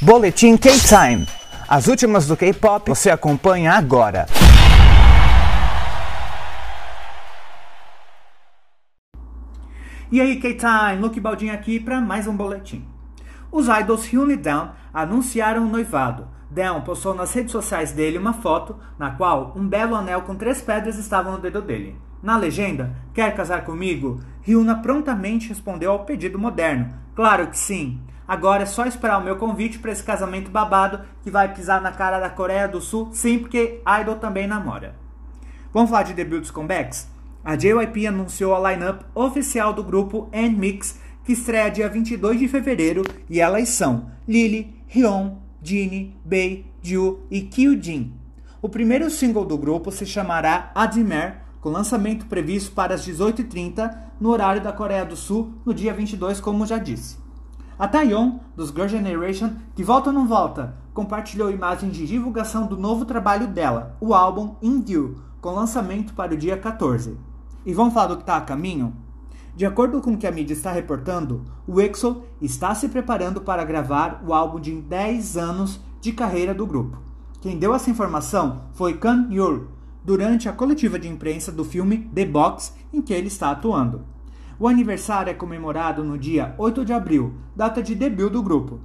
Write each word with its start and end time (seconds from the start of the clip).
Boletim 0.00 0.56
K-Time. 0.56 1.26
As 1.66 1.88
últimas 1.88 2.24
do 2.24 2.36
K-pop 2.36 2.88
você 2.88 3.10
acompanha 3.10 3.72
agora. 3.72 4.26
E 10.12 10.20
aí, 10.20 10.36
K-Time, 10.36 11.00
Luke 11.00 11.18
Baldin 11.18 11.48
aqui 11.48 11.80
para 11.80 12.00
mais 12.00 12.28
um 12.28 12.36
boletim. 12.36 12.86
Os 13.50 13.66
idols 13.66 14.06
Hyun 14.06 14.30
e 14.30 14.36
Down 14.36 14.70
anunciaram 14.94 15.66
o 15.66 15.68
noivado. 15.68 16.28
Down 16.48 16.82
postou 16.82 17.12
nas 17.12 17.34
redes 17.34 17.50
sociais 17.50 17.90
dele 17.90 18.18
uma 18.18 18.34
foto 18.34 18.76
na 18.96 19.10
qual 19.10 19.52
um 19.56 19.66
belo 19.66 19.96
anel 19.96 20.22
com 20.22 20.36
três 20.36 20.62
pedras 20.62 20.96
estava 20.96 21.32
no 21.32 21.38
dedo 21.38 21.60
dele. 21.60 21.96
Na 22.22 22.36
legenda, 22.36 22.94
quer 23.12 23.34
casar 23.34 23.64
comigo? 23.64 24.20
Hyuna 24.46 24.76
prontamente 24.76 25.48
respondeu 25.48 25.90
ao 25.90 26.04
pedido 26.04 26.38
moderno. 26.38 26.88
Claro 27.16 27.48
que 27.48 27.58
sim. 27.58 28.00
Agora 28.28 28.64
é 28.64 28.66
só 28.66 28.84
esperar 28.84 29.18
o 29.18 29.24
meu 29.24 29.36
convite 29.36 29.78
para 29.78 29.90
esse 29.90 30.02
casamento 30.02 30.50
babado 30.50 31.00
que 31.22 31.30
vai 31.30 31.54
pisar 31.54 31.80
na 31.80 31.90
cara 31.90 32.20
da 32.20 32.28
Coreia 32.28 32.68
do 32.68 32.78
Sul, 32.78 33.08
sim, 33.10 33.38
porque 33.38 33.80
Idol 34.00 34.16
também 34.16 34.46
namora. 34.46 34.94
Vamos 35.72 35.88
falar 35.88 36.02
de 36.02 36.12
debuts 36.12 36.50
comebacks? 36.50 37.08
A 37.42 37.56
JYP 37.56 38.06
anunciou 38.06 38.54
a 38.54 38.70
lineup 38.70 39.00
oficial 39.14 39.72
do 39.72 39.82
grupo 39.82 40.28
N-Mix, 40.30 41.00
que 41.24 41.32
estreia 41.32 41.70
dia 41.70 41.88
22 41.88 42.38
de 42.38 42.48
fevereiro, 42.48 43.02
e 43.30 43.40
elas 43.40 43.70
são 43.70 44.10
Lily, 44.28 44.76
Hyun, 44.94 45.38
Jin, 45.62 46.14
Bae, 46.22 46.66
Ju 46.82 47.20
e 47.30 47.40
Kyujin. 47.40 48.12
O 48.60 48.68
primeiro 48.68 49.08
single 49.08 49.46
do 49.46 49.56
grupo 49.56 49.90
se 49.90 50.04
chamará 50.04 50.70
Admire, 50.74 51.36
com 51.62 51.70
lançamento 51.70 52.26
previsto 52.26 52.72
para 52.72 52.94
as 52.94 53.06
18h30 53.06 53.96
no 54.20 54.28
horário 54.28 54.60
da 54.60 54.72
Coreia 54.72 55.06
do 55.06 55.16
Sul, 55.16 55.54
no 55.64 55.72
dia 55.72 55.94
22, 55.94 56.42
como 56.42 56.66
já 56.66 56.76
disse. 56.76 57.27
A 57.78 57.86
Taeyeon, 57.86 58.40
dos 58.56 58.70
Girl 58.70 58.88
Generation, 58.88 59.52
que 59.76 59.84
volta 59.84 60.10
ou 60.10 60.12
não 60.12 60.26
volta, 60.26 60.74
compartilhou 60.92 61.48
imagens 61.48 61.94
de 61.94 62.08
divulgação 62.08 62.66
do 62.66 62.76
novo 62.76 63.04
trabalho 63.04 63.46
dela, 63.46 63.96
o 64.00 64.12
álbum 64.12 64.56
In 64.60 64.84
com 65.40 65.52
lançamento 65.52 66.12
para 66.12 66.34
o 66.34 66.36
dia 66.36 66.56
14. 66.56 67.16
E 67.64 67.72
vamos 67.72 67.94
falar 67.94 68.08
do 68.08 68.16
que 68.16 68.22
está 68.22 68.36
a 68.36 68.40
caminho? 68.40 68.96
De 69.54 69.64
acordo 69.64 70.00
com 70.00 70.14
o 70.14 70.18
que 70.18 70.26
a 70.26 70.32
mídia 70.32 70.54
está 70.54 70.72
reportando, 70.72 71.44
o 71.68 71.80
EXO 71.80 72.24
está 72.42 72.74
se 72.74 72.88
preparando 72.88 73.42
para 73.42 73.64
gravar 73.64 74.24
o 74.26 74.34
álbum 74.34 74.58
de 74.58 74.72
10 74.72 75.36
anos 75.36 75.80
de 76.00 76.10
carreira 76.10 76.52
do 76.52 76.66
grupo. 76.66 76.98
Quem 77.40 77.60
deu 77.60 77.72
essa 77.72 77.90
informação 77.90 78.62
foi 78.72 78.94
Kan 78.94 79.28
Yor, 79.30 79.68
durante 80.02 80.48
a 80.48 80.52
coletiva 80.52 80.98
de 80.98 81.06
imprensa 81.06 81.52
do 81.52 81.64
filme 81.64 82.10
The 82.12 82.24
Box, 82.24 82.74
em 82.92 83.00
que 83.00 83.14
ele 83.14 83.28
está 83.28 83.52
atuando. 83.52 84.04
O 84.60 84.66
aniversário 84.66 85.30
é 85.30 85.34
comemorado 85.34 86.02
no 86.02 86.18
dia 86.18 86.52
8 86.58 86.84
de 86.84 86.92
abril, 86.92 87.34
data 87.54 87.80
de 87.80 87.94
debut 87.94 88.32
do 88.32 88.42
grupo. 88.42 88.80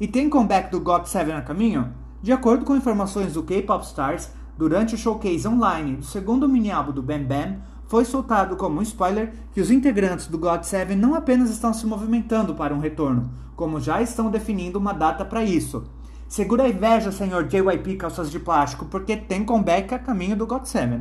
E 0.00 0.08
tem 0.08 0.28
comeback 0.28 0.68
do 0.68 0.80
GOT7 0.80 1.30
a 1.30 1.40
caminho? 1.40 1.94
De 2.20 2.32
acordo 2.32 2.64
com 2.64 2.74
informações 2.74 3.34
do 3.34 3.44
K-Pop 3.44 3.84
Stars, 3.84 4.32
durante 4.58 4.96
o 4.96 4.98
showcase 4.98 5.46
online 5.46 5.94
do 5.94 6.04
segundo 6.04 6.48
mini-álbum 6.48 6.90
do 6.90 7.00
Bam 7.00 7.22
Bam, 7.22 7.58
foi 7.86 8.04
soltado 8.04 8.56
como 8.56 8.80
um 8.80 8.82
spoiler 8.82 9.32
que 9.52 9.60
os 9.60 9.70
integrantes 9.70 10.26
do 10.26 10.40
GOT7 10.40 10.96
não 10.96 11.14
apenas 11.14 11.50
estão 11.50 11.72
se 11.72 11.86
movimentando 11.86 12.52
para 12.56 12.74
um 12.74 12.80
retorno, 12.80 13.30
como 13.54 13.78
já 13.78 14.02
estão 14.02 14.28
definindo 14.28 14.76
uma 14.76 14.92
data 14.92 15.24
para 15.24 15.44
isso. 15.44 15.84
Segura 16.26 16.64
a 16.64 16.68
inveja, 16.68 17.12
senhor 17.12 17.46
JYP 17.46 17.94
calças 17.94 18.28
de 18.28 18.40
plástico, 18.40 18.86
porque 18.86 19.16
tem 19.16 19.44
comeback 19.44 19.94
a 19.94 20.00
caminho 20.00 20.34
do 20.34 20.48
GOT7. 20.48 21.00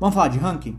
Vamos 0.00 0.14
falar 0.14 0.28
de 0.28 0.38
ranking? 0.38 0.76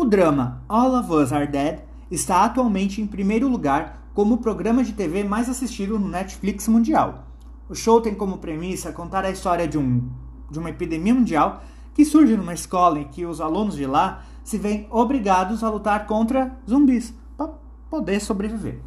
O 0.00 0.04
drama 0.06 0.62
All 0.66 0.98
of 0.98 1.12
Us 1.12 1.30
Are 1.30 1.46
Dead 1.46 1.80
está 2.10 2.46
atualmente 2.46 3.02
em 3.02 3.06
primeiro 3.06 3.46
lugar 3.46 4.08
como 4.14 4.36
o 4.36 4.38
programa 4.38 4.82
de 4.82 4.94
TV 4.94 5.24
mais 5.24 5.46
assistido 5.46 5.98
no 5.98 6.08
Netflix 6.08 6.66
mundial. 6.68 7.26
O 7.68 7.74
show 7.74 8.00
tem 8.00 8.14
como 8.14 8.38
premissa 8.38 8.92
contar 8.92 9.26
a 9.26 9.30
história 9.30 9.68
de, 9.68 9.76
um, 9.76 10.08
de 10.50 10.58
uma 10.58 10.70
epidemia 10.70 11.12
mundial 11.12 11.62
que 11.92 12.06
surge 12.06 12.34
numa 12.34 12.54
escola 12.54 12.98
em 12.98 13.08
que 13.08 13.26
os 13.26 13.42
alunos 13.42 13.76
de 13.76 13.84
lá 13.84 14.24
se 14.42 14.56
veem 14.56 14.86
obrigados 14.90 15.62
a 15.62 15.68
lutar 15.68 16.06
contra 16.06 16.58
zumbis 16.66 17.12
para 17.36 17.52
poder 17.90 18.20
sobreviver. 18.20 18.80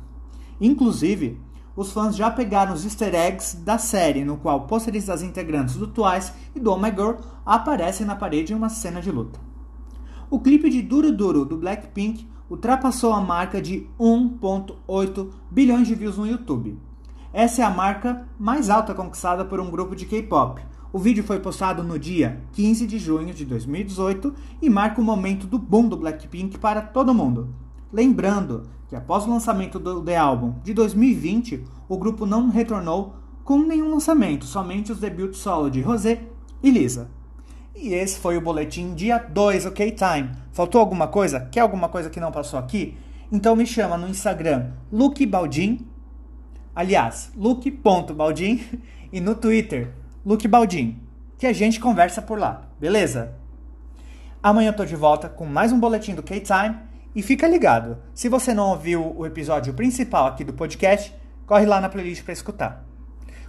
Inclusive, 0.60 1.40
os 1.76 1.92
fãs 1.92 2.16
já 2.16 2.32
pegaram 2.32 2.74
os 2.74 2.86
easter 2.86 3.14
eggs 3.14 3.56
da 3.58 3.78
série, 3.78 4.26
no 4.26 4.38
qual 4.38 4.62
pôsteres 4.62 5.06
das 5.06 5.22
integrantes 5.22 5.76
do 5.76 5.86
Twice 5.86 6.34
e 6.56 6.60
do 6.60 6.72
Oh 6.72 6.78
My 6.80 6.90
Girl 6.90 7.18
aparecem 7.46 8.04
na 8.04 8.16
parede 8.16 8.52
em 8.52 8.56
uma 8.56 8.70
cena 8.70 9.00
de 9.00 9.12
luta. 9.12 9.53
O 10.34 10.40
clipe 10.40 10.68
de 10.68 10.82
Duro 10.82 11.16
Duro 11.16 11.46
do 11.46 11.56
Blackpink 11.56 12.28
ultrapassou 12.50 13.14
a 13.14 13.22
marca 13.22 13.62
de 13.62 13.88
1.8 14.00 15.30
bilhões 15.52 15.88
de 15.88 15.94
views 15.94 16.18
no 16.18 16.26
YouTube. 16.26 16.76
Essa 17.32 17.62
é 17.62 17.66
a 17.66 17.70
marca 17.70 18.28
mais 18.40 18.68
alta 18.68 18.96
conquistada 18.96 19.46
por 19.46 19.60
um 19.60 19.70
grupo 19.70 19.96
de 19.96 20.08
K-pop. 20.08 20.60
O 20.92 20.98
vídeo 20.98 21.24
foi 21.24 21.40
postado 21.40 21.84
no 21.84 22.00
dia 22.00 22.42
15 22.54 22.88
de 22.88 22.98
junho 22.98 23.32
de 23.32 23.46
2018 23.46 24.34
e 24.60 24.72
marca 24.72 25.00
o 25.00 25.04
momento 25.04 25.46
do 25.46 25.60
boom 25.60 25.88
do 25.88 25.98
Blackpink 25.98 26.58
para 26.58 26.82
todo 26.82 27.14
mundo. 27.14 27.54
Lembrando 27.92 28.64
que 28.88 28.96
após 28.96 29.26
o 29.26 29.30
lançamento 29.30 29.78
do 29.78 30.02
The 30.02 30.18
Album 30.18 30.56
de 30.64 30.74
2020, 30.74 31.64
o 31.88 31.96
grupo 31.96 32.26
não 32.26 32.50
retornou 32.50 33.18
com 33.44 33.60
nenhum 33.60 33.92
lançamento, 33.92 34.46
somente 34.46 34.92
os 34.92 35.00
debuts 35.00 35.38
solo 35.38 35.70
de 35.70 35.80
Rosé 35.80 36.24
e 36.64 36.72
Lisa. 36.72 37.12
E 37.84 37.94
esse 37.94 38.18
foi 38.18 38.38
o 38.38 38.42
boletim 38.42 38.94
dia 38.94 39.18
2, 39.18 39.66
ok 39.66 39.92
time. 39.92 40.32
Faltou 40.54 40.80
alguma 40.80 41.06
coisa? 41.06 41.50
Quer 41.52 41.60
alguma 41.60 41.90
coisa 41.90 42.10
que 42.10 42.18
não 42.18 42.32
passou 42.32 42.58
aqui? 42.58 42.98
Então 43.30 43.58
me 43.58 43.66
chama 43.66 43.98
no 43.98 44.08
Instagram 44.08 44.72
Luke 44.90 45.26
Baldin, 45.26 45.86
aliás, 46.74 47.30
luke.baldin 47.36 48.64
e 49.12 49.20
no 49.20 49.36
Twitter 49.36 49.92
Luke 50.26 50.48
Baldin, 50.48 50.98
que 51.38 51.46
a 51.46 51.52
gente 51.52 51.82
conversa 51.82 52.22
por 52.22 52.40
lá, 52.40 52.70
beleza? 52.80 53.36
Amanhã 54.42 54.70
eu 54.70 54.76
tô 54.78 54.86
de 54.86 54.96
volta 54.96 55.28
com 55.28 55.46
mais 55.46 55.74
um 55.74 55.80
boletim 55.80 56.16
do 56.16 56.24
K-Time 56.24 56.78
e 57.14 57.22
fica 57.22 57.50
ligado, 57.50 57.98
se 58.14 58.30
você 58.30 58.54
não 58.54 58.70
ouviu 58.70 59.14
o 59.14 59.26
episódio 59.26 59.74
principal 59.74 60.28
aqui 60.28 60.46
do 60.46 60.54
podcast, 60.54 61.14
corre 61.46 61.66
lá 61.66 61.82
na 61.82 61.90
playlist 61.90 62.24
para 62.24 62.32
escutar. 62.32 62.86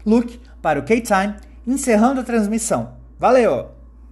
Luke 0.05 0.41
para 0.61 0.81
o 0.81 0.83
K-Time, 0.83 1.37
encerrando 1.65 2.21
a 2.21 2.25
transmissão. 2.25 2.95
Valeu! 3.16 3.84